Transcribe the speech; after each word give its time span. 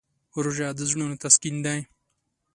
روژه 0.43 0.67
د 0.77 0.79
زړونو 0.89 1.15
تسکین 1.23 1.55
دی. 1.65 1.79